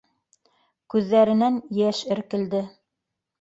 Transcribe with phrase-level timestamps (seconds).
[0.93, 2.65] Күҙҙәренән йәш эркелде.